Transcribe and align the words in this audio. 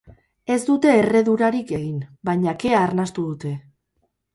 Ez 0.55 0.57
dute 0.69 0.93
erredurarik 1.01 1.75
egin, 1.83 2.03
baina 2.31 2.59
kea 2.67 2.85
arnastu 2.91 3.33
dute. 3.33 3.59